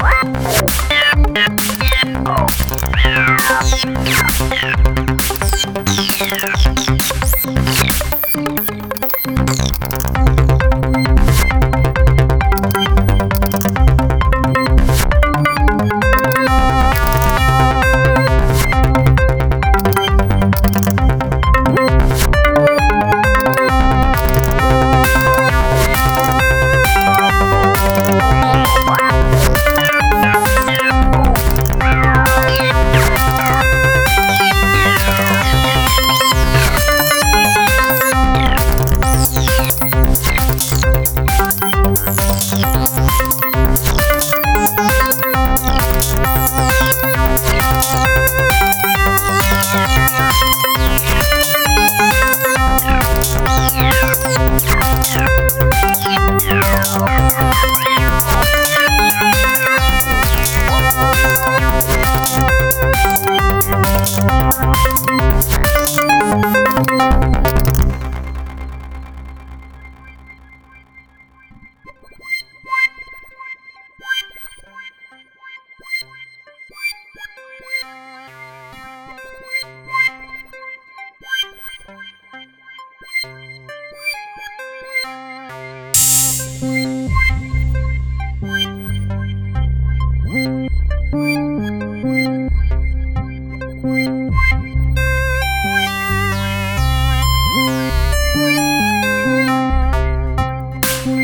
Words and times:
What? 0.00 0.87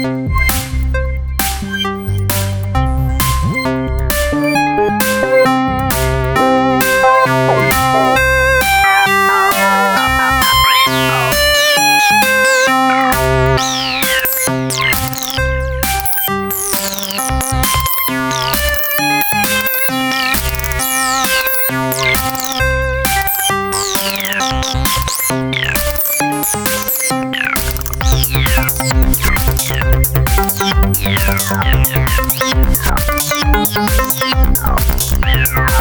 you 0.04 0.43